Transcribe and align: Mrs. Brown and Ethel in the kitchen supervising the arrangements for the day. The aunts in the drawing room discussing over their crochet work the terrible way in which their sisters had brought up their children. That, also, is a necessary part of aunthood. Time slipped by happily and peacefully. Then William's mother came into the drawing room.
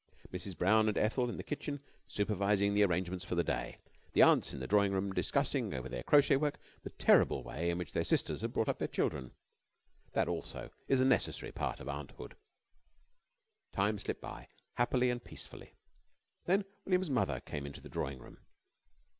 Mrs. 0.33 0.57
Brown 0.57 0.87
and 0.87 0.97
Ethel 0.97 1.29
in 1.29 1.37
the 1.37 1.43
kitchen 1.43 1.79
supervising 2.07 2.73
the 2.73 2.81
arrangements 2.83 3.23
for 3.23 3.35
the 3.35 3.43
day. 3.43 3.77
The 4.13 4.23
aunts 4.23 4.51
in 4.51 4.59
the 4.59 4.65
drawing 4.65 4.91
room 4.93 5.13
discussing 5.13 5.75
over 5.75 5.87
their 5.87 6.01
crochet 6.01 6.37
work 6.37 6.57
the 6.81 6.89
terrible 6.89 7.43
way 7.43 7.69
in 7.69 7.77
which 7.77 7.91
their 7.91 8.03
sisters 8.03 8.41
had 8.41 8.51
brought 8.51 8.67
up 8.67 8.79
their 8.79 8.87
children. 8.87 9.29
That, 10.13 10.27
also, 10.27 10.71
is 10.87 10.99
a 10.99 11.05
necessary 11.05 11.51
part 11.51 11.79
of 11.79 11.87
aunthood. 11.87 12.35
Time 13.73 13.99
slipped 13.99 14.21
by 14.21 14.47
happily 14.73 15.11
and 15.11 15.23
peacefully. 15.23 15.75
Then 16.45 16.65
William's 16.85 17.11
mother 17.11 17.39
came 17.39 17.67
into 17.67 17.79
the 17.79 17.87
drawing 17.87 18.17
room. 18.17 18.39